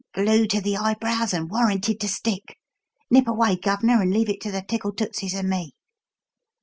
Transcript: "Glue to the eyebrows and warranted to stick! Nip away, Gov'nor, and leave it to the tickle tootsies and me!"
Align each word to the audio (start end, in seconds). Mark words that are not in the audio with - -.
"Glue 0.15 0.47
to 0.47 0.59
the 0.59 0.77
eyebrows 0.77 1.31
and 1.31 1.47
warranted 1.47 1.99
to 1.99 2.07
stick! 2.07 2.57
Nip 3.11 3.27
away, 3.27 3.55
Gov'nor, 3.55 4.01
and 4.01 4.11
leave 4.11 4.29
it 4.29 4.41
to 4.41 4.51
the 4.51 4.63
tickle 4.67 4.93
tootsies 4.93 5.35
and 5.35 5.47
me!" 5.47 5.75